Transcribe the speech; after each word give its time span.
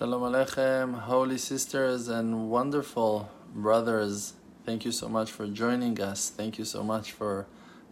Shalom 0.00 0.22
Aleichem, 0.22 0.98
holy 0.98 1.36
sisters 1.36 2.08
and 2.08 2.48
wonderful 2.48 3.28
brothers. 3.54 4.32
Thank 4.64 4.86
you 4.86 4.92
so 4.92 5.10
much 5.10 5.30
for 5.30 5.46
joining 5.46 6.00
us. 6.00 6.30
Thank 6.30 6.58
you 6.58 6.64
so 6.64 6.82
much 6.82 7.12
for 7.12 7.46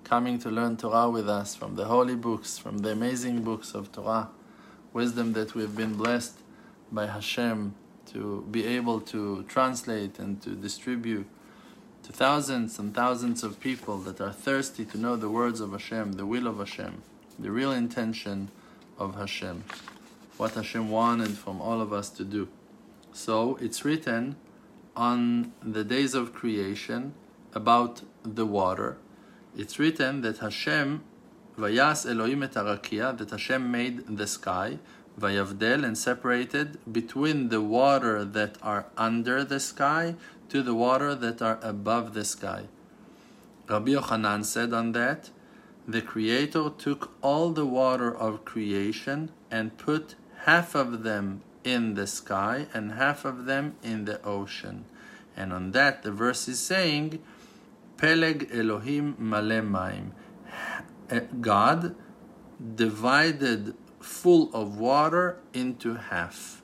coming 0.05 0.39
to 0.39 0.49
learn 0.49 0.79
Torah 0.79 1.11
with 1.11 1.29
us 1.29 1.55
from 1.55 1.75
the 1.75 1.85
holy 1.85 2.15
books, 2.15 2.57
from 2.57 2.79
the 2.79 2.93
amazing 2.93 3.43
books 3.43 3.75
of 3.75 3.93
Torah, 3.93 4.31
wisdom 4.95 5.35
that 5.35 5.55
we've 5.55 5.77
been 5.77 5.97
blessed 5.97 6.39
by 6.91 7.09
Hashem 7.09 7.75
to 8.13 8.47
be 8.51 8.65
able 8.65 9.03
to 9.13 9.43
translate 9.43 10.19
and 10.19 10.41
to 10.41 10.55
distribute 10.55 11.27
to 12.05 12.13
thousands 12.15 12.79
and 12.79 12.95
thousands 12.95 13.43
of 13.43 13.61
people 13.61 13.99
that 13.99 14.19
are 14.19 14.33
thirsty 14.33 14.87
to 14.87 14.97
know 14.97 15.15
the 15.15 15.29
words 15.29 15.61
of 15.61 15.73
Hashem, 15.73 16.13
the 16.13 16.25
will 16.25 16.47
of 16.47 16.57
Hashem, 16.57 17.03
the 17.39 17.51
real 17.51 17.73
intention 17.73 18.51
of 18.99 19.17
Hashem 19.17 19.63
what 20.39 20.53
Hashem 20.55 20.89
wanted 20.89 21.37
from 21.37 21.61
all 21.61 21.81
of 21.81 21.93
us 21.93 22.09
to 22.11 22.25
do. 22.25 22.49
So 23.13 23.59
it's 23.61 23.85
written 23.85 24.37
on 24.97 25.53
the 25.63 25.85
days 25.85 26.15
of 26.15 26.33
creation 26.33 27.15
about 27.55 28.03
the 28.23 28.47
water. 28.47 28.97
It's 29.57 29.79
written 29.79 30.23
that 30.23 30.39
Hashem, 30.39 31.03
Vayas 31.59 32.09
Elohim 32.09 32.45
et 32.45 32.53
that 32.53 33.29
Hashem 33.31 33.71
made 33.71 34.17
the 34.17 34.27
sky, 34.27 34.79
Vayavdel, 35.21 35.85
and 35.85 35.99
separated 35.99 36.79
between 36.93 37.49
the 37.49 37.61
water 37.61 38.25
that 38.25 38.57
are 38.63 38.87
under 38.97 39.43
the 39.43 39.59
sky 39.59 40.15
to 40.49 40.63
the 40.63 40.75
water 40.75 41.15
that 41.15 41.43
are 41.43 41.59
above 41.63 42.15
the 42.15 42.25
sky. 42.25 42.69
Rabbi 43.69 43.91
Yochanan 43.91 44.45
said 44.45 44.73
on 44.73 44.93
that, 44.93 45.31
the 45.87 46.03
Creator 46.03 46.71
took 46.79 47.13
all 47.23 47.51
the 47.51 47.67
water 47.67 48.15
of 48.15 48.45
creation 48.45 49.31
and 49.51 49.77
put 49.79 50.15
half 50.49 50.75
of 50.75 51.03
them 51.03 51.43
in 51.63 51.93
the 51.93 52.07
sky 52.07 52.67
and 52.73 52.93
half 52.93 53.27
of 53.27 53.45
them 53.45 53.77
in 53.83 54.07
the 54.07 54.19
ocean. 54.25 54.87
And 55.37 55.53
on 55.53 55.73
that, 55.73 56.03
the 56.05 56.11
verse 56.11 56.49
is 56.49 56.59
saying, 56.59 57.23
Peleg 57.99 58.49
Elohim 58.51 59.15
Malemaim. 59.21 60.13
Eh, 61.11 61.21
God 61.43 61.95
divided 62.75 63.75
full 64.01 64.45
of 64.55 64.79
water 64.79 65.37
into 65.53 65.97
half. 66.13 66.63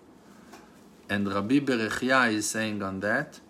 And 1.10 1.30
Rabbi 1.30 1.58
Berechia 1.58 2.32
is 2.32 2.48
saying 2.48 2.82
on 2.82 3.00
that, 3.00 3.40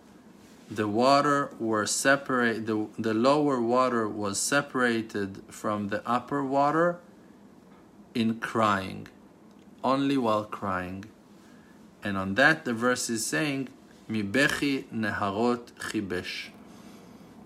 the 0.69 0.89
water 0.89 1.55
were 1.61 1.87
separate 1.87 2.67
the, 2.67 2.89
the 2.99 3.15
lower 3.15 3.61
water 3.61 4.09
was 4.09 4.41
separated 4.41 5.45
from 5.49 5.89
the 5.91 6.01
upper 6.09 6.43
water 6.43 6.99
in 8.15 8.41
crying 8.41 9.07
only 9.85 10.17
while 10.17 10.45
crying. 10.45 11.05
And 12.03 12.17
on 12.17 12.35
that, 12.35 12.65
the 12.65 12.75
verse 12.75 13.09
is 13.09 13.25
saying, 13.25 13.69
Mibechi 14.11 14.85
neharot 14.93 15.73
chibesh. 15.79 16.49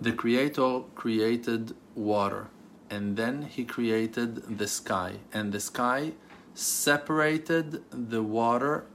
The 0.00 0.12
Creator 0.12 0.83
created 0.94 1.75
water, 1.94 2.47
and 2.89 3.16
then 3.16 3.42
He 3.42 3.64
created 3.64 4.59
the 4.59 4.69
sky, 4.69 5.16
and 5.33 5.53
the 5.53 5.61
sky 5.61 6.12
separated 6.55 7.83
the 7.91 8.22
water 8.22 8.86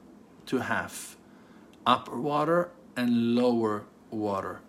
to 0.47 0.59
half 0.59 1.17
upper 1.85 2.19
water 2.19 2.69
and 2.95 3.35
lower 3.35 3.83
water. 4.09 4.61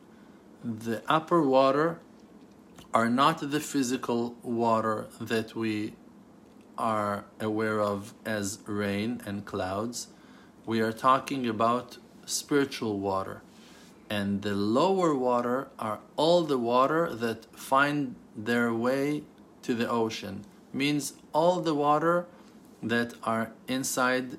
The 0.62 1.02
upper 1.08 1.42
water 1.42 2.00
are 2.92 3.08
not 3.08 3.50
the 3.50 3.61
physical 3.61 4.36
water 4.42 5.06
that 5.20 5.55
we 5.55 5.95
are 6.78 7.25
aware 7.41 7.80
of 7.80 8.14
as 8.24 8.58
rain 8.67 9.20
and 9.27 9.45
clouds, 9.45 10.08
we 10.67 10.80
are 10.80 10.92
talking 10.92 11.46
about 11.46 11.98
spiritual 12.27 12.98
water. 12.98 13.42
And 14.11 14.42
the 14.42 14.55
lower 14.55 15.14
water 15.14 15.68
are 15.79 15.98
all 16.17 16.42
the 16.42 16.58
water 16.58 17.14
that 17.14 17.46
find 17.57 18.14
their 18.36 18.73
way 18.73 19.23
to 19.62 19.74
the 19.74 19.89
ocean. 19.89 20.45
Means 20.73 21.14
all 21.33 21.61
the 21.61 21.74
water 21.74 22.27
that 22.83 23.14
are 23.23 23.52
inside 23.67 24.39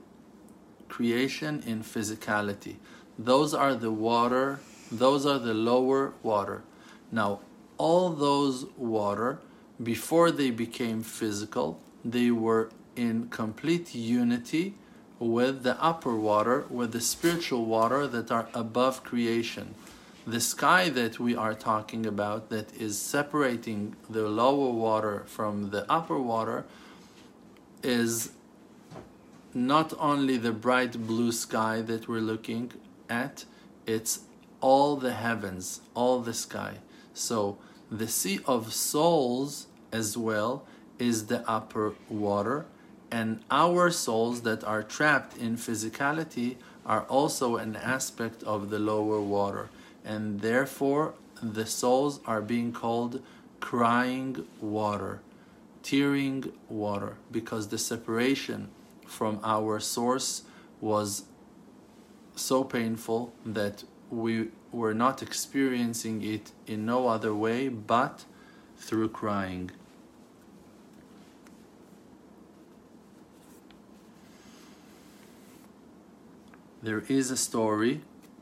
creation 0.88 1.64
in 1.66 1.84
physicality. 1.84 2.76
Those 3.18 3.54
are 3.54 3.74
the 3.74 3.92
water, 3.92 4.60
those 4.92 5.26
are 5.26 5.40
the 5.40 5.54
lower 5.54 6.14
water. 6.22 6.64
Now, 7.12 7.40
all 7.78 8.10
those 8.12 8.66
water, 8.78 9.40
before 9.82 10.32
they 10.32 10.52
became 10.52 11.02
physical, 11.04 11.80
they 12.06 12.30
were 12.30 12.70
in 12.96 13.28
complete 13.30 13.96
unity 13.96 14.76
with 15.20 15.64
the 15.64 15.82
upper 15.82 16.16
water, 16.16 16.66
with 16.70 16.92
the 16.92 17.02
spiritual 17.02 17.66
water 17.66 18.08
that 18.08 18.32
are 18.32 18.48
above 18.54 19.04
creation. 19.04 19.74
The 20.28 20.40
sky 20.40 20.90
that 20.90 21.20
we 21.20 21.36
are 21.36 21.54
talking 21.54 22.06
about, 22.06 22.50
that 22.50 22.74
is 22.76 22.98
separating 22.98 23.96
the 24.10 24.28
lower 24.28 24.72
water 24.72 25.24
from 25.26 25.72
the 25.72 25.90
upper 25.92 26.20
water, 26.20 26.66
is 27.84 28.32
not 29.54 29.94
only 30.00 30.38
the 30.38 30.52
bright 30.52 31.08
blue 31.08 31.32
sky 31.32 31.82
that 31.82 32.08
we're 32.08 32.20
looking 32.20 32.72
at, 33.10 33.46
it's 33.86 34.22
all 34.62 34.96
the 34.96 35.14
heavens, 35.14 35.82
all 35.94 36.20
the 36.20 36.34
sky. 36.34 36.78
So 37.14 37.58
the 37.90 38.08
sea 38.08 38.40
of 38.46 38.74
souls 38.74 39.68
as 39.92 40.18
well 40.18 40.66
is 41.00 41.28
the 41.28 41.48
upper 41.50 41.94
water, 42.10 42.66
and 43.12 43.40
our 43.52 43.92
souls 43.92 44.42
that 44.42 44.64
are 44.64 44.84
trapped 44.84 45.38
in 45.38 45.58
physicality 45.58 46.56
are 46.86 47.04
also 47.04 47.58
an 47.58 47.76
aspect 47.76 48.44
of 48.44 48.70
the 48.70 48.80
lower 48.80 49.22
water, 49.22 49.70
and 50.04 50.42
therefore 50.42 51.14
the 51.42 51.66
souls 51.66 52.20
are 52.26 52.42
being 52.42 52.72
called 52.72 53.22
crying 53.60 54.46
water, 54.62 55.22
tearing 55.84 56.52
water, 56.70 57.18
because 57.32 57.70
the 57.70 57.78
separation 57.78 58.70
from 59.06 59.40
our 59.44 59.80
source 59.80 60.44
was 60.82 61.24
so 62.36 62.64
painful 62.64 63.34
that 63.46 63.84
we 64.10 64.50
were 64.72 64.94
not 64.94 65.22
experiencing 65.22 66.22
it 66.22 66.52
in 66.68 66.86
no 66.86 67.08
other 67.08 67.34
way 67.34 67.68
but 67.70 68.26
through 68.78 69.10
crying. 69.10 69.72
There 76.86 77.04
is 77.08 77.32
a 77.32 77.38
story. 77.38 78.02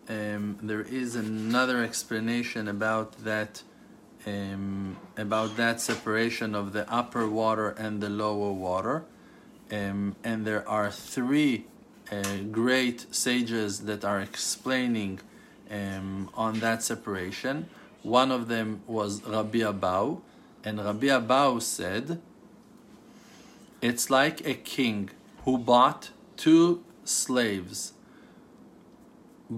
Um, 0.10 0.58
there 0.62 0.82
is 0.82 1.16
another 1.16 1.82
explanation 1.82 2.68
about 2.68 3.24
that 3.24 3.64
um, 4.28 4.98
about 5.16 5.56
that 5.56 5.80
separation 5.80 6.54
of 6.54 6.74
the 6.74 6.84
upper 6.94 7.30
water 7.30 7.70
and 7.70 8.02
the 8.02 8.10
lower 8.10 8.52
water. 8.52 9.06
Um, 9.72 10.18
and 10.26 10.46
there 10.46 10.68
are 10.68 10.92
three 10.92 11.68
uh, 12.12 12.40
great 12.52 13.16
sages 13.16 13.86
that 13.86 14.04
are 14.04 14.20
explaining 14.20 15.22
um, 15.72 16.30
on 16.34 16.60
that 16.60 16.84
separation. 16.84 17.70
One 18.02 18.30
of 18.30 18.50
them 18.50 18.82
was 18.88 19.24
Rabbi 19.24 19.60
Abahu, 19.60 20.20
and 20.66 20.84
Rabbi 20.84 21.08
Abahu 21.08 21.62
said, 21.62 22.22
It's 23.82 24.10
like 24.10 24.46
a 24.46 24.54
king 24.54 25.12
who 25.46 25.58
bought 25.58 26.10
two 26.36 26.84
slaves 27.06 27.94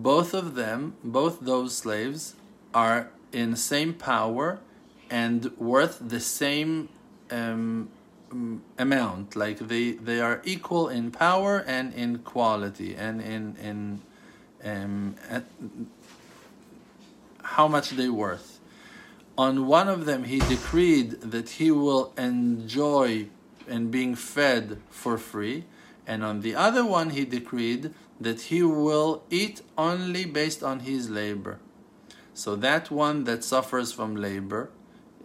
both 0.02 0.34
of 0.34 0.56
them, 0.56 0.96
both 1.04 1.40
those 1.42 1.76
slaves, 1.76 2.36
are 2.74 3.10
in 3.32 3.56
same 3.56 3.94
power 3.94 4.60
and 5.10 5.56
worth 5.58 6.00
the 6.02 6.20
same 6.20 6.90
um, 7.32 7.90
amount. 8.78 9.36
Like 9.36 9.60
they, 9.60 9.92
they 9.92 10.20
are 10.20 10.42
equal 10.44 10.90
in 10.90 11.12
power 11.12 11.64
and 11.66 11.94
in 11.94 12.20
quality 12.20 12.96
and 12.96 13.22
in 13.22 13.56
in 13.62 14.02
um, 14.64 15.16
how 17.44 17.68
much 17.68 17.92
they 17.92 18.10
worth. 18.10 18.60
On 19.38 19.68
one 19.68 19.90
of 19.90 20.06
them, 20.06 20.24
he 20.24 20.40
decreed 20.40 21.22
that 21.22 21.50
he 21.50 21.70
will 21.70 22.14
enjoy 22.18 23.28
and 23.68 23.92
being 23.92 24.16
fed 24.16 24.80
for 24.90 25.18
free, 25.18 25.66
and 26.08 26.24
on 26.24 26.42
the 26.42 26.56
other 26.56 26.86
one, 26.86 27.12
he 27.12 27.26
decreed 27.26 27.94
that 28.20 28.42
he 28.44 28.64
will 28.64 29.24
eat 29.30 29.62
only 29.78 30.26
based 30.26 30.64
on 30.64 30.82
his 30.82 31.10
labor. 31.10 31.60
So 32.34 32.56
that 32.58 32.92
one 32.92 33.24
that 33.24 33.44
suffers 33.44 33.92
from 33.92 34.16
labor 34.16 34.70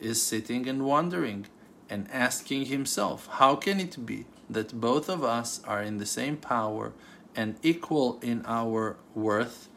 is 0.00 0.22
sitting 0.22 0.68
and 0.68 0.84
wondering 0.84 1.46
and 1.88 2.08
asking 2.10 2.66
himself, 2.66 3.28
how 3.32 3.56
can 3.56 3.80
it 3.80 4.06
be 4.06 4.26
that 4.48 4.80
both 4.80 5.08
of 5.08 5.22
us 5.22 5.60
are 5.64 5.82
in 5.82 5.98
the 5.98 6.06
same 6.06 6.36
power 6.36 6.92
and 7.36 7.56
equal 7.62 8.18
in 8.22 8.44
our 8.46 8.96
worth, 9.14 9.68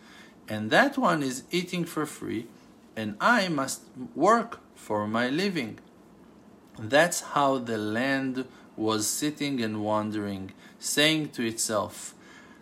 and 0.48 0.70
that 0.72 0.98
one 0.98 1.24
is 1.24 1.44
eating 1.52 1.86
for 1.86 2.06
free, 2.06 2.48
and 2.96 3.16
I 3.20 3.48
must 3.48 3.82
work 4.16 4.60
for 4.76 5.08
my 5.08 5.28
living? 5.30 5.80
That's 6.80 7.22
how 7.22 7.60
the 7.60 7.78
land 7.78 8.46
was 8.76 9.08
sitting 9.08 9.62
and 9.62 9.84
wondering, 9.84 10.52
saying 10.80 11.30
to 11.30 11.46
itself, 11.46 12.14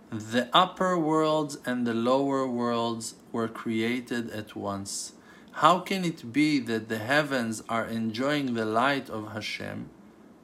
The 0.09 0.49
upper 0.53 0.97
worlds 0.97 1.57
and 1.65 1.87
the 1.87 1.93
lower 1.93 2.47
worlds 2.47 3.15
were 3.31 3.47
created 3.47 4.29
at 4.31 4.55
once. 4.55 5.13
How 5.55 5.79
can 5.79 6.05
it 6.05 6.31
be 6.31 6.59
that 6.59 6.89
the 6.89 6.97
heavens 6.97 7.63
are 7.67 7.85
enjoying 7.85 8.53
the 8.53 8.65
light 8.65 9.09
of 9.09 9.33
Hashem, 9.33 9.89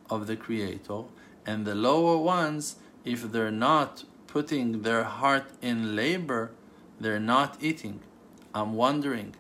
of 0.10 0.28
the 0.28 0.36
Creator, 0.36 1.04
and 1.46 1.66
the 1.66 1.76
lower 1.76 2.18
ones, 2.18 2.76
if 3.06 3.32
they're 3.32 3.52
not 3.52 4.04
putting 4.28 4.82
their 4.82 5.04
heart 5.04 5.46
in 5.62 5.96
labor, 5.96 6.52
they're 7.00 7.20
not 7.20 7.58
eating? 7.62 8.02
I'm 8.54 8.74
wondering. 8.74 9.36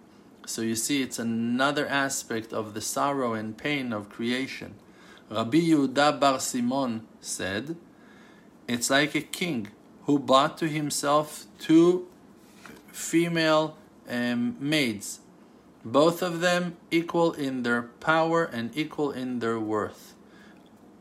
So 0.46 0.62
you 0.62 0.76
see, 0.76 1.02
it's 1.02 1.20
another 1.20 1.86
aspect 1.88 2.54
of 2.54 2.74
the 2.74 2.82
sorrow 2.82 3.34
and 3.34 3.58
pain 3.58 3.92
of 3.92 4.10
creation. 4.10 4.76
Rabbi 5.30 5.58
Yehuda 5.58 6.20
Bar 6.20 6.40
Simon 6.40 7.06
said, 7.20 7.76
It's 8.68 8.90
like 8.90 9.16
a 9.16 9.22
king 9.22 9.70
who 10.04 10.20
bought 10.20 10.58
to 10.60 10.68
himself 10.68 11.46
two 11.60 12.08
female 12.92 13.78
um, 14.10 14.56
maids 14.60 15.20
both 15.92 16.22
of 16.22 16.42
them 16.42 16.76
equal 16.92 17.32
in 17.32 17.64
their 17.64 17.82
power 17.82 18.44
and 18.44 18.76
equal 18.76 19.12
in 19.12 19.40
their 19.40 19.60
worth. 19.60 20.16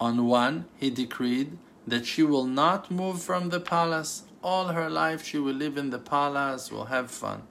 On 0.00 0.26
one, 0.26 0.66
he 0.76 0.90
decreed 0.90 1.58
that 1.86 2.06
she 2.06 2.22
will 2.22 2.46
not 2.46 2.90
move 2.90 3.20
from 3.20 3.48
the 3.48 3.60
palace. 3.60 4.22
All 4.42 4.68
her 4.68 4.88
life 4.88 5.24
she 5.24 5.38
will 5.38 5.54
live 5.54 5.76
in 5.76 5.90
the 5.90 5.98
palace, 5.98 6.70
will 6.70 6.86
have 6.86 7.10
fun. 7.10 7.42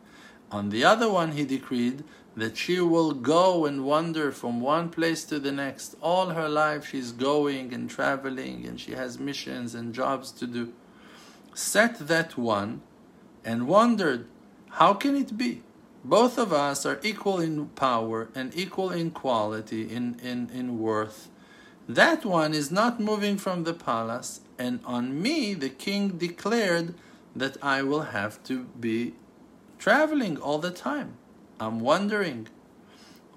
On 0.55 0.69
the 0.69 0.83
other 0.83 1.09
one, 1.09 1.31
he 1.33 1.43
decreed 1.43 2.03
that 2.35 2.57
she 2.57 2.79
will 2.79 3.13
go 3.13 3.65
and 3.65 3.85
wander 3.85 4.31
from 4.31 4.61
one 4.61 4.89
place 4.89 5.23
to 5.25 5.39
the 5.39 5.51
next. 5.51 5.95
All 6.01 6.27
her 6.29 6.49
life 6.49 6.87
she's 6.89 7.11
going 7.11 7.73
and 7.73 7.89
traveling 7.89 8.65
and 8.67 8.79
she 8.79 8.93
has 8.93 9.19
missions 9.19 9.75
and 9.75 9.93
jobs 9.93 10.31
to 10.39 10.45
do. 10.47 10.73
Set 11.53 12.07
that 12.07 12.37
one 12.37 12.81
and 13.43 13.67
wondered, 13.67 14.27
how 14.79 14.93
can 14.93 15.15
it 15.15 15.37
be? 15.37 15.61
both 16.05 16.37
of 16.37 16.53
us 16.53 16.85
are 16.85 16.99
equal 17.03 17.39
in 17.39 17.65
power 17.69 18.29
and 18.35 18.55
equal 18.55 18.91
in 18.91 19.09
quality, 19.09 19.89
in, 19.91 20.19
in, 20.21 20.49
in 20.53 20.79
worth. 20.79 21.29
That 21.89 22.23
one 22.23 22.53
is 22.53 22.71
not 22.71 22.99
moving 22.99 23.37
from 23.37 23.63
the 23.63 23.73
palace, 23.73 24.41
and 24.57 24.79
on 24.85 25.19
me 25.21 25.55
the 25.55 25.69
king 25.69 26.09
declared 26.17 26.93
that 27.35 27.57
I 27.61 27.81
will 27.81 28.03
have 28.17 28.41
to 28.43 28.65
be 28.79 29.15
traveling 29.85 30.35
all 30.39 30.57
the 30.57 30.71
time. 30.71 31.13
I'm 31.59 31.79
wondering. 31.79 32.47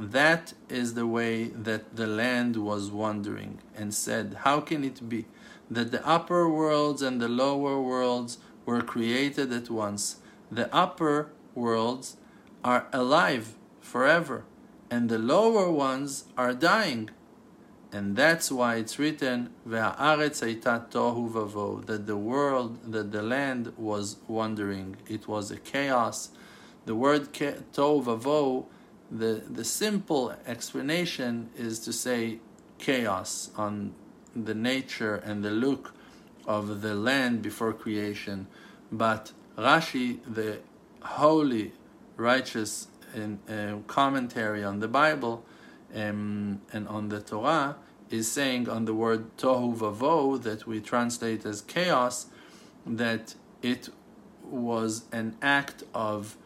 That 0.00 0.54
is 0.70 0.94
the 0.94 1.06
way 1.06 1.48
that 1.48 1.94
the 1.96 2.06
land 2.06 2.56
was 2.56 2.90
wandering 2.90 3.58
and 3.76 3.92
said, 3.92 4.38
How 4.44 4.60
can 4.60 4.82
it 4.82 5.06
be 5.10 5.26
that 5.70 5.90
the 5.90 6.02
upper 6.08 6.48
worlds 6.48 7.02
and 7.02 7.20
the 7.20 7.28
lower 7.28 7.78
worlds 7.82 8.38
were 8.64 8.80
created 8.80 9.52
at 9.52 9.68
once? 9.68 10.20
The 10.50 10.74
upper 10.74 11.28
worlds 11.54 12.16
are 12.64 12.86
alive 12.94 13.54
forever, 13.82 14.44
and 14.90 15.10
the 15.10 15.18
lower 15.18 15.70
ones 15.70 16.24
are 16.38 16.54
dying. 16.54 17.10
And 17.90 18.16
that's 18.16 18.52
why 18.52 18.76
it's 18.76 18.98
written, 18.98 19.50
that 19.64 19.96
the 22.06 22.16
world, 22.16 22.92
that 22.92 23.12
the 23.12 23.22
land 23.22 23.72
was 23.78 24.16
wandering. 24.28 24.96
It 25.08 25.26
was 25.26 25.50
a 25.50 25.56
chaos. 25.56 26.30
The 26.84 26.94
word 26.94 27.32
tohu 27.32 28.04
vavohu, 28.04 28.66
the, 29.10 29.42
the 29.48 29.64
simple 29.64 30.34
explanation 30.46 31.48
is 31.56 31.78
to 31.80 31.92
say 31.94 32.40
chaos 32.78 33.50
on 33.56 33.94
the 34.36 34.54
nature 34.54 35.14
and 35.16 35.42
the 35.42 35.50
look 35.50 35.94
of 36.46 36.82
the 36.82 36.94
land 36.94 37.40
before 37.40 37.72
creation. 37.72 38.48
But 38.92 39.32
Rashi, 39.56 40.20
the 40.26 40.58
holy 41.00 41.72
righteous 42.16 42.88
in, 43.14 43.38
uh, 43.48 43.78
commentary 43.86 44.62
on 44.62 44.80
the 44.80 44.88
Bible 44.88 45.44
um, 45.94 46.60
and 46.72 46.86
on 46.88 47.08
the 47.08 47.20
Torah 47.20 47.76
is 48.10 48.30
saying 48.30 48.68
on 48.68 48.84
the 48.84 48.94
word 48.94 49.36
tohu 49.36 49.76
vavohu 49.76 50.42
that 50.42 50.66
we 50.66 50.80
translate 50.80 51.44
as 51.44 51.60
chaos 51.62 52.26
that 52.86 53.34
it 53.62 53.88
was 54.42 55.04
an 55.12 55.36
act 55.42 55.82
of 55.92 56.36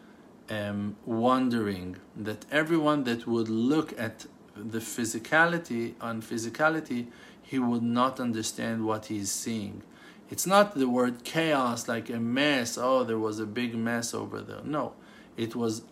um, 0.49 0.95
wandering 1.05 1.97
that 2.15 2.45
everyone 2.51 3.05
that 3.05 3.25
would 3.25 3.47
look 3.49 3.97
at 3.97 4.25
the 4.55 4.79
physicality 4.79 5.93
on 6.01 6.21
physicality 6.21 7.07
he 7.41 7.59
would 7.59 7.83
not 7.83 8.19
understand 8.19 8.85
what 8.85 9.07
he's 9.07 9.31
seeing. 9.31 9.83
It's 10.29 10.47
not 10.47 10.75
the 10.75 10.89
word 10.89 11.23
chaos 11.23 11.87
like 11.87 12.09
a 12.09 12.19
mess 12.19 12.77
oh 12.77 13.03
there 13.03 13.19
was 13.19 13.39
a 13.39 13.45
big 13.45 13.75
mess 13.75 14.13
over 14.13 14.41
there. 14.41 14.61
No 14.63 14.93
it 15.37 15.55
was 15.55 15.83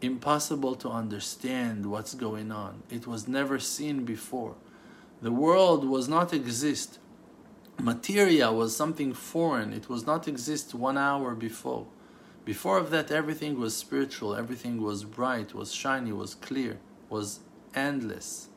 impossible 0.00 0.74
to 0.76 0.88
understand 0.88 1.86
what's 1.86 2.14
going 2.14 2.52
on. 2.52 2.82
It 2.90 3.06
was 3.06 3.26
never 3.26 3.58
seen 3.58 4.04
before. 4.04 4.54
The 5.20 5.32
world 5.32 5.84
was 5.84 6.08
not 6.08 6.32
exist. 6.32 6.98
Materia 7.80 8.52
was 8.52 8.76
something 8.76 9.12
foreign. 9.12 9.72
It 9.72 9.88
was 9.88 10.06
not 10.06 10.28
exist 10.28 10.74
one 10.74 10.96
hour 10.96 11.34
before. 11.34 11.86
Before 12.44 12.78
of 12.78 12.90
that, 12.90 13.10
everything 13.10 13.58
was 13.58 13.76
spiritual. 13.76 14.34
Everything 14.34 14.80
was 14.80 15.04
bright, 15.04 15.54
was 15.54 15.74
shiny, 15.74 16.12
was 16.12 16.34
clear, 16.34 16.78
was 17.08 17.40
endless. 17.74 18.48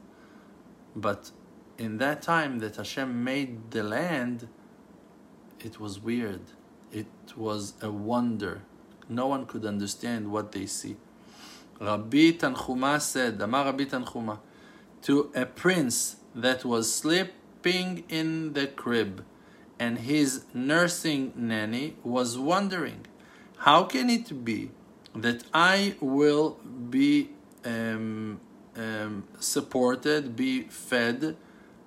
But 0.96 1.32
in 1.78 1.98
that 1.98 2.22
time 2.22 2.60
that 2.60 2.76
Hashem 2.76 3.24
made 3.24 3.72
the 3.72 3.84
land, 3.84 4.48
it 5.60 5.80
was 5.80 6.00
weird. 6.00 6.42
It 6.92 7.08
was 7.36 7.74
a 7.82 7.92
wonder 7.92 8.62
no 9.12 9.28
one 9.28 9.46
could 9.46 9.66
understand 9.66 10.32
what 10.32 10.54
they 10.54 10.66
see. 10.66 10.96
Rabbi 11.82 12.34
Tanchuma 12.34 13.02
said, 13.02 13.42
Amar 13.42 13.66
Rabbi 13.66 13.86
Tanchuma, 13.86 14.38
to 15.02 15.32
a 15.34 15.48
prince 15.48 16.18
that 16.36 16.64
was 16.64 16.94
sleeping 16.94 18.04
in 18.08 18.54
the 18.54 18.68
crib, 18.68 19.26
and 19.80 19.98
his 19.98 20.46
nursing 20.54 21.34
nanny 21.36 21.96
was 22.04 22.38
wondering, 22.38 23.08
how 23.58 23.86
can 23.86 24.12
it 24.12 24.46
be 24.46 24.70
that 25.16 25.44
I 25.56 25.96
will 26.00 26.60
be 26.90 27.32
um, 27.66 28.40
um, 28.76 29.24
supported, 29.40 30.36
be 30.36 30.64
fed 30.64 31.36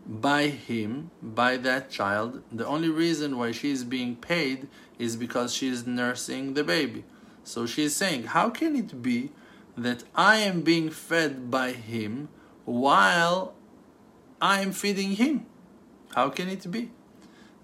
by 0.05 0.49
him, 0.49 1.13
by 1.23 1.57
that 1.59 1.91
child? 1.91 2.43
The 2.51 2.67
only 2.67 2.89
reason 2.89 3.39
why 3.39 3.53
she 3.53 3.71
is 3.71 3.85
being 3.85 4.17
paid 4.17 4.67
is 4.99 5.15
because 5.15 5.55
she 5.55 5.69
is 5.69 5.87
nursing 5.87 6.55
the 6.55 6.65
baby. 6.65 7.05
So 7.45 7.65
she 7.65 7.85
is 7.85 7.95
saying, 7.95 8.25
How 8.25 8.51
can 8.51 8.75
it 8.75 9.01
be 9.01 9.31
that 9.77 10.05
I 10.15 10.37
am 10.39 10.63
being 10.63 10.91
fed 10.91 11.51
by 11.51 11.73
him 11.73 12.29
while 12.65 13.55
I 14.41 14.61
am 14.61 14.73
feeding 14.73 15.13
him? 15.13 15.47
How 16.15 16.31
can 16.31 16.49
it 16.49 16.71
be? 16.71 16.91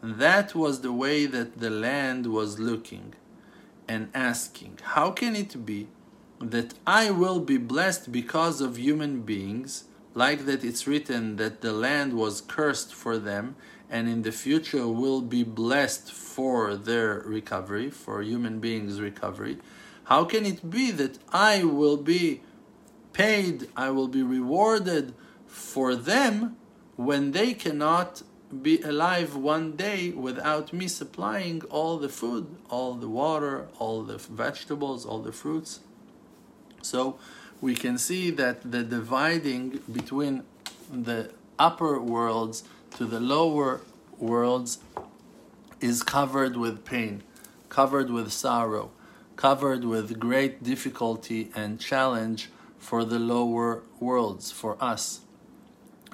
That 0.03 0.55
was 0.55 0.81
the 0.81 0.93
way 0.93 1.27
that 1.27 1.59
the 1.59 1.71
land 1.71 2.27
was 2.27 2.59
looking 2.59 3.15
and 3.87 4.09
asking, 4.15 4.79
How 4.83 5.11
can 5.11 5.37
it 5.37 5.67
be 5.67 5.89
that 6.41 6.75
I 6.87 7.11
will 7.11 7.41
be 7.41 7.59
blessed 7.59 8.11
because 8.11 8.61
of 8.61 8.79
human 8.79 9.23
beings? 9.23 9.85
Like 10.15 10.47
that 10.47 10.65
it's 10.65 10.87
written 10.87 11.37
that 11.37 11.61
the 11.61 11.73
land 11.73 12.15
was 12.15 12.41
cursed 12.41 12.93
for 12.93 13.19
them 13.19 13.57
and 13.91 14.09
in 14.09 14.23
the 14.23 14.33
future 14.33 14.87
will 14.87 15.21
be 15.21 15.43
blessed 15.43 16.13
for 16.13 16.77
their 16.77 17.23
recovery, 17.27 17.91
for 17.91 18.23
human 18.23 18.61
beings' 18.61 19.01
recovery. 19.01 19.59
How 20.11 20.25
can 20.25 20.45
it 20.45 20.69
be 20.69 20.91
that 20.91 21.19
I 21.33 21.63
will 21.63 21.97
be 21.97 22.41
paid, 23.13 23.69
I 23.77 23.91
will 23.91 24.09
be 24.09 24.25
rewarded 24.25 25.15
for 25.47 25.95
them 25.95 26.57
when 26.97 27.31
they 27.31 27.55
cannot 27.55 28.25
be 28.61 28.83
alive 28.83 29.37
one 29.37 29.77
day 29.77 30.11
without 30.11 30.73
me 30.73 30.89
supplying 30.89 31.63
all 31.71 31.97
the 31.97 32.09
food, 32.09 32.57
all 32.69 32.95
the 32.95 33.09
water, 33.09 33.69
all 33.79 34.03
the 34.03 34.19
vegetables, 34.19 35.07
all 35.07 35.21
the 35.21 35.31
fruits? 35.31 35.79
So 36.83 37.17
we 37.61 37.77
can 37.77 37.97
see 37.97 38.33
that 38.33 38.69
the 38.69 38.83
dividing 38.83 39.79
between 39.93 40.43
the 40.93 41.31
upper 41.57 42.01
worlds 42.01 42.65
to 42.97 43.07
the 43.07 43.21
lower 43.21 43.81
worlds 44.19 44.81
is 45.81 46.03
covered 46.03 46.57
with 46.57 46.85
pain, 46.85 47.23
covered 47.69 48.11
with 48.11 48.33
sorrow, 48.33 48.91
covered 49.41 49.85
with 49.85 50.21
great 50.21 50.63
difficulty 50.63 51.51
and 51.55 51.81
challenge 51.81 52.51
for 52.79 53.05
the 53.05 53.19
lower 53.19 53.83
worlds, 53.99 54.53
for 54.53 54.77
us. 54.83 55.21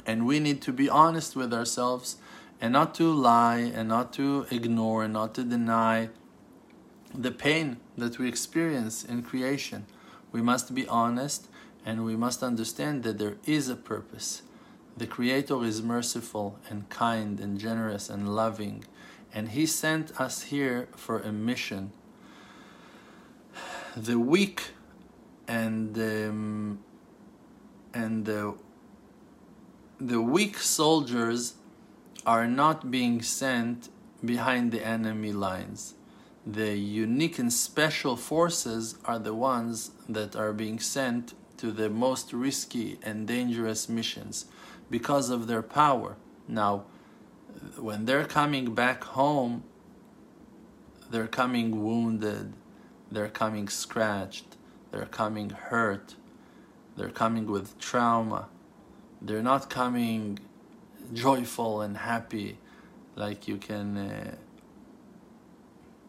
And 0.06 0.26
we 0.26 0.38
need 0.38 0.62
to 0.62 0.72
be 0.72 0.88
honest 0.88 1.34
with 1.34 1.52
ourselves 1.52 2.16
and 2.60 2.72
not 2.72 2.94
to 2.94 3.12
lie 3.12 3.58
and 3.58 3.88
not 3.88 4.12
to 4.14 4.46
ignore 4.50 5.02
and 5.04 5.12
not 5.12 5.34
to 5.34 5.42
deny 5.42 6.08
the 7.12 7.32
pain 7.32 7.78
that 7.98 8.18
we 8.18 8.28
experience 8.28 9.04
in 9.04 9.22
creation. 9.22 9.86
We 10.30 10.42
must 10.42 10.74
be 10.74 10.86
honest 10.86 11.48
and 11.84 12.04
we 12.04 12.14
must 12.14 12.42
understand 12.42 13.02
that 13.02 13.18
there 13.18 13.38
is 13.44 13.68
a 13.68 13.76
purpose 13.76 14.42
the 14.96 15.06
Creator 15.06 15.62
is 15.62 15.82
merciful 15.82 16.58
and 16.70 16.88
kind 16.88 17.38
and 17.38 17.58
generous 17.58 18.08
and 18.08 18.34
loving, 18.34 18.82
and 19.32 19.50
He 19.50 19.66
sent 19.66 20.18
us 20.18 20.44
here 20.44 20.88
for 20.96 21.20
a 21.20 21.30
mission. 21.30 21.92
The 23.96 24.18
weak 24.18 24.72
and 25.48 25.96
um, 25.96 26.80
and 27.94 28.26
the 28.26 28.54
the 29.98 30.20
weak 30.20 30.58
soldiers 30.58 31.54
are 32.26 32.46
not 32.46 32.90
being 32.90 33.22
sent 33.22 33.88
behind 34.22 34.70
the 34.70 34.86
enemy 34.86 35.32
lines. 35.32 35.94
The 36.46 36.76
unique 36.76 37.38
and 37.38 37.50
special 37.50 38.16
forces 38.16 38.98
are 39.06 39.18
the 39.18 39.32
ones 39.32 39.92
that 40.10 40.36
are 40.36 40.52
being 40.52 40.78
sent 40.78 41.32
to 41.56 41.72
the 41.72 41.88
most 41.88 42.34
risky 42.34 42.98
and 43.02 43.26
dangerous 43.26 43.88
missions 43.88 44.44
because 44.90 45.30
of 45.30 45.46
their 45.46 45.62
power. 45.62 46.16
Now, 46.46 46.84
when 47.78 48.04
they're 48.04 48.26
coming 48.26 48.74
back 48.74 49.04
home, 49.04 49.64
they're 51.10 51.26
coming 51.28 51.82
wounded, 51.82 52.52
they're 53.10 53.28
coming 53.28 53.68
scratched, 53.68 54.56
they're 54.90 55.06
coming 55.06 55.50
hurt, 55.50 56.14
they're 56.96 57.10
coming 57.10 57.46
with 57.46 57.78
trauma. 57.78 58.48
They're 59.20 59.42
not 59.42 59.68
coming 59.70 60.38
joyful 61.12 61.80
and 61.80 61.96
happy 61.96 62.58
like 63.14 63.48
you 63.48 63.56
can 63.56 63.96
uh, 63.96 64.34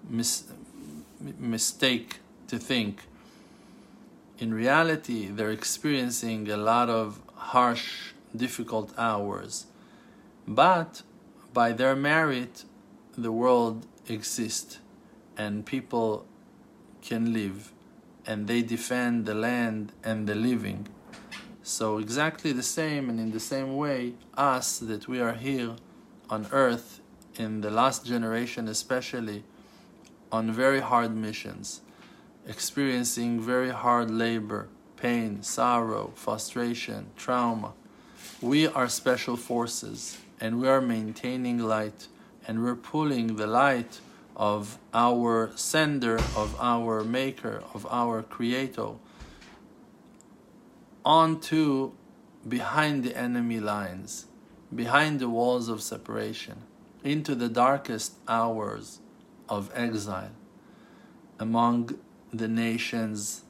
mis- 0.09 0.45
mistake 1.19 2.19
to 2.47 2.57
think. 2.57 3.03
In 4.39 4.53
reality, 4.53 5.27
they're 5.27 5.51
experiencing 5.51 6.49
a 6.49 6.57
lot 6.57 6.89
of 6.89 7.21
harsh, 7.35 8.11
difficult 8.35 8.93
hours. 8.97 9.65
But 10.47 11.01
by 11.53 11.71
their 11.71 11.95
merit, 11.95 12.65
the 13.17 13.31
world 13.31 13.87
exists 14.07 14.79
and 15.37 15.65
people 15.65 16.25
can 17.07 17.31
live 17.31 17.71
and 18.25 18.47
they 18.47 18.61
defend 18.61 19.25
the 19.25 19.33
land 19.33 19.93
and 20.03 20.27
the 20.27 20.35
living. 20.35 20.87
So, 21.63 21.97
exactly 21.97 22.51
the 22.51 22.69
same 22.79 23.09
and 23.09 23.19
in 23.19 23.31
the 23.31 23.39
same 23.39 23.77
way, 23.77 24.13
us 24.35 24.79
that 24.79 25.07
we 25.07 25.19
are 25.21 25.33
here 25.33 25.75
on 26.29 26.47
earth 26.51 26.99
in 27.35 27.61
the 27.61 27.71
last 27.71 28.05
generation, 28.05 28.67
especially 28.67 29.43
on 30.31 30.51
very 30.51 30.81
hard 30.81 31.15
missions, 31.15 31.81
experiencing 32.45 33.39
very 33.39 33.69
hard 33.69 34.11
labor, 34.11 34.67
pain, 34.97 35.41
sorrow, 35.41 36.11
frustration, 36.15 37.07
trauma. 37.15 37.73
We 38.41 38.67
are 38.67 38.89
special 38.89 39.37
forces 39.37 40.17
and 40.41 40.59
we 40.59 40.67
are 40.67 40.81
maintaining 40.81 41.59
light 41.59 42.07
and 42.47 42.63
we're 42.63 42.75
pulling 42.75 43.37
the 43.37 43.47
light 43.47 43.99
of 44.37 44.77
our 44.93 45.51
sender, 45.55 46.17
of 46.35 46.55
our 46.59 47.03
maker, 47.03 47.63
of 47.73 47.87
our 47.89 48.21
creator 48.21 48.91
onto 51.03 51.91
behind 52.47 53.03
the 53.03 53.17
enemy 53.17 53.59
lines, 53.59 54.27
behind 54.75 55.19
the 55.19 55.27
walls 55.29 55.69
of 55.69 55.81
separation, 55.81 56.57
into 57.03 57.33
the 57.33 57.49
darkest 57.49 58.13
hours 58.27 58.99
of 59.49 59.71
exile, 59.73 60.31
among 61.39 61.97
the 62.31 62.47
nations, 62.47 63.43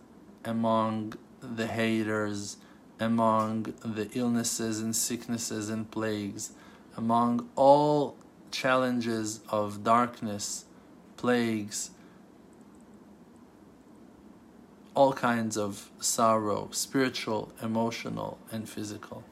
among 0.45 1.13
the 1.41 1.67
haters, 1.67 2.57
among 2.99 3.73
the 3.83 4.07
illnesses 4.13 4.79
and 4.79 4.95
sicknesses 4.95 5.69
and 5.69 5.89
plagues, 5.91 6.51
among 6.95 7.49
all 7.55 8.15
challenges 8.51 9.41
of 9.49 9.83
darkness, 9.83 10.65
plagues, 11.17 11.91
all 14.95 15.13
kinds 15.13 15.57
of 15.57 15.89
sorrow, 15.99 16.69
spiritual, 16.71 17.51
emotional, 17.61 18.37
and 18.51 18.67
physical. 18.67 19.23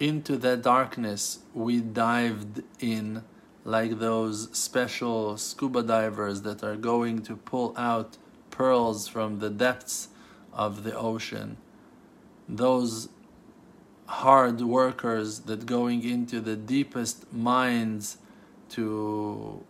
Into 0.00 0.36
that 0.38 0.62
darkness, 0.62 1.40
we 1.54 1.80
dived 1.80 2.62
in 2.80 3.22
like 3.64 3.98
those 3.98 4.48
special 4.56 5.36
scuba 5.36 5.82
divers 5.82 6.42
that 6.42 6.62
are 6.64 6.76
going 6.76 7.22
to 7.22 7.36
pull 7.36 7.74
out 7.76 8.16
pearls 8.50 9.06
from 9.06 9.40
the 9.40 9.50
depths 9.50 10.08
of 10.52 10.82
the 10.84 10.96
ocean. 10.96 11.56
Those 12.48 13.08
hard 14.06 14.60
workers 14.60 15.40
that 15.40 15.66
going 15.66 16.02
into 16.02 16.40
the 16.40 16.56
deepest 16.56 17.32
mines 17.32 18.16
to 18.70 19.62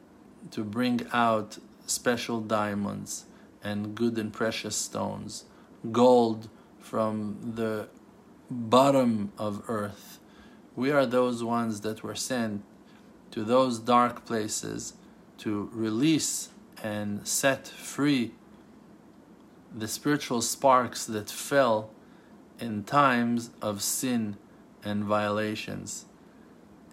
to 0.51 0.65
bring 0.65 1.07
out 1.13 1.59
special 1.87 2.41
diamonds 2.41 3.27
and 3.63 3.95
good 3.95 4.19
and 4.19 4.33
precious 4.33 4.77
stones, 4.77 5.45
gold 5.91 6.49
from 6.79 7.53
the 7.55 7.89
bottom 8.51 9.33
of 9.39 9.63
earth. 9.69 10.19
We 10.77 10.91
are 10.91 11.07
those 11.07 11.43
ones 11.43 11.81
that 11.83 12.03
were 12.03 12.15
sent 12.15 12.63
to 13.33 13.45
those 13.45 13.79
dark 13.79 14.25
places 14.25 14.95
to 15.39 15.71
release 15.73 16.51
and 16.83 17.27
set 17.27 17.69
free 17.69 18.33
the 19.75 19.89
spiritual 19.89 20.41
sparks 20.41 21.05
that 21.05 21.29
fell 21.29 21.91
in 22.59 22.85
times 22.85 23.51
of 23.61 23.83
sin 23.83 24.37
and 24.85 25.05
violations. 25.05 26.07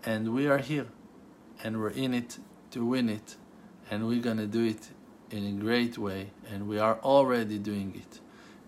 And 0.04 0.34
we 0.34 0.48
are 0.48 0.58
here 0.58 0.88
and 1.64 1.80
we're 1.80 1.90
in 1.90 2.14
it 2.14 2.38
to 2.76 2.86
win 2.86 3.08
it, 3.08 3.38
and 3.90 4.06
we're 4.06 4.22
going 4.22 4.36
to 4.36 4.46
do 4.46 4.66
it 4.66 4.90
in 5.32 5.48
a 5.48 5.52
great 5.54 5.98
way, 5.98 6.32
and 6.52 6.68
we 6.68 6.78
are 6.78 7.00
already 7.00 7.58
doing 7.58 7.94
it. 7.96 8.20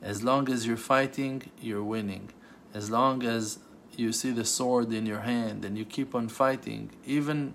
As 0.01 0.23
long 0.23 0.49
as 0.49 0.65
you're 0.65 0.85
fighting, 0.95 1.43
you're 1.59 1.83
winning. 1.83 2.29
As 2.73 2.89
long 2.89 3.23
as 3.23 3.59
you 3.97 4.13
see 4.13 4.31
the 4.31 4.45
sword 4.45 4.93
in 4.93 5.05
your 5.05 5.21
hand 5.21 5.65
and 5.65 5.77
you 5.77 5.83
keep 5.83 6.15
on 6.15 6.29
fighting, 6.29 6.91
even 7.05 7.53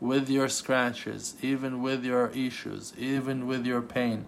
with 0.00 0.30
your 0.30 0.48
scratches, 0.48 1.34
even 1.42 1.82
with 1.82 2.02
your 2.02 2.28
issues, 2.30 2.94
even 2.96 3.46
with 3.46 3.66
your 3.66 3.82
pain, 3.82 4.26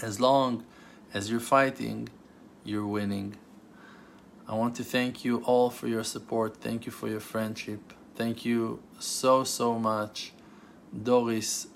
as 0.00 0.20
long 0.20 0.64
as 1.12 1.28
you're 1.28 1.40
fighting, 1.40 2.08
you're 2.62 2.86
winning. 2.86 3.34
I 4.46 4.54
want 4.54 4.76
to 4.76 4.84
thank 4.84 5.24
you 5.24 5.38
all 5.38 5.70
for 5.70 5.88
your 5.88 6.04
support. 6.04 6.58
Thank 6.58 6.86
you 6.86 6.92
for 6.92 7.08
your 7.08 7.24
friendship. 7.32 7.92
Thank 8.14 8.44
you 8.44 8.80
so, 8.98 9.44
so 9.44 9.78
much, 9.78 10.32
Doris, 11.02 11.68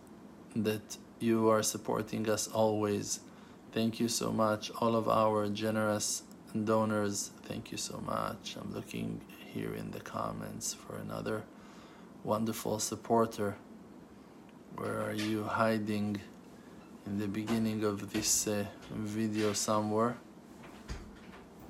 that 0.56 0.96
you 1.18 1.48
are 1.50 1.62
supporting 1.62 2.28
us 2.28 2.48
always. 2.48 3.20
Thank 3.72 4.00
you 4.00 4.08
so 4.08 4.32
much, 4.32 4.70
all 4.80 4.96
of 4.96 5.08
our 5.08 5.48
generous 5.48 6.22
donors. 6.64 7.30
Thank 7.44 7.70
you 7.70 7.78
so 7.78 8.02
much. 8.04 8.56
I'm 8.60 8.72
looking 8.74 9.20
here 9.52 9.74
in 9.74 9.90
the 9.90 10.00
comments 10.00 10.74
for 10.74 10.96
another 10.96 11.42
wonderful 12.24 12.78
supporter. 12.78 13.56
Where 14.76 15.02
are 15.02 15.12
you 15.12 15.44
hiding 15.44 16.20
in 17.06 17.18
the 17.18 17.28
beginning 17.28 17.84
of 17.84 18.12
this 18.12 18.46
uh, 18.46 18.64
video 18.92 19.52
somewhere? 19.52 20.16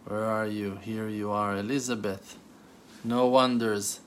Where 0.04 0.24
are 0.24 0.46
you? 0.46 0.78
Here 0.82 1.08
you 1.08 1.30
are, 1.30 1.56
Elizabeth. 1.56 2.38
No 3.04 3.26
wonders. 3.26 4.00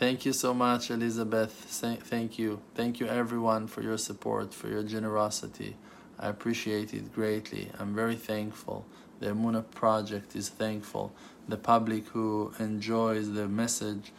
Thank 0.00 0.24
you 0.24 0.32
so 0.32 0.54
much, 0.54 0.90
Elizabeth. 0.90 1.52
Thank 1.52 2.38
you. 2.38 2.62
Thank 2.74 3.00
you, 3.00 3.06
everyone, 3.06 3.66
for 3.66 3.82
your 3.82 3.98
support, 3.98 4.54
for 4.54 4.66
your 4.66 4.82
generosity. 4.82 5.76
I 6.18 6.28
appreciate 6.28 6.94
it 6.94 7.14
greatly. 7.14 7.70
I'm 7.78 7.94
very 7.94 8.16
thankful. 8.16 8.86
The 9.18 9.26
Emuna 9.26 9.62
Project 9.72 10.34
is 10.34 10.48
thankful. 10.48 11.12
The 11.46 11.58
public 11.58 12.06
who 12.08 12.54
enjoys 12.58 13.32
the 13.32 13.46
message 13.46 14.10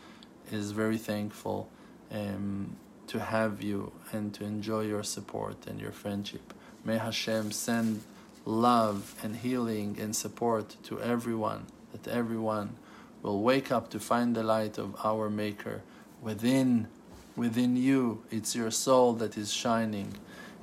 is 0.51 0.69
very 0.69 0.99
thankful 0.99 1.67
um, 2.11 2.75
to 3.07 3.19
have 3.19 3.63
you 3.63 3.91
and 4.11 4.31
to 4.35 4.43
enjoy 4.43 4.81
your 4.81 5.01
support 5.01 5.65
and 5.65 5.81
your 5.81 5.91
friendship. 5.91 6.53
May 6.85 6.99
Hashem 6.99 7.53
send 7.53 8.03
love 8.45 9.15
and 9.23 9.37
healing 9.37 9.97
and 9.99 10.15
support 10.15 10.75
to 10.83 11.01
everyone, 11.01 11.65
that 11.91 12.07
everyone 12.07 12.75
will 13.21 13.41
wake 13.41 13.71
up 13.71 13.89
to 13.91 13.99
find 13.99 14.35
the 14.35 14.43
light 14.43 14.77
of 14.77 14.95
our 15.03 15.29
Maker 15.29 15.81
within, 16.21 16.87
within 17.35 17.75
you. 17.75 18.23
It's 18.31 18.55
your 18.55 18.71
soul 18.71 19.13
that 19.13 19.37
is 19.37 19.53
shining, 19.53 20.13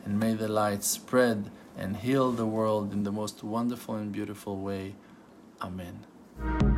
and 0.04 0.18
may 0.18 0.34
the 0.34 0.48
light 0.48 0.84
spread 0.84 1.50
and 1.76 1.96
heal 1.96 2.32
the 2.32 2.46
world 2.46 2.92
in 2.92 3.04
the 3.04 3.12
most 3.12 3.44
wonderful 3.44 3.94
and 3.94 4.10
beautiful 4.12 4.56
way. 4.56 4.94
Amen. 5.62 6.77